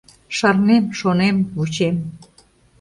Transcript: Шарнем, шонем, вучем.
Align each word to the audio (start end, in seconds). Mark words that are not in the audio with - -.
Шарнем, 0.37 0.85
шонем, 0.99 1.37
вучем. 1.55 1.95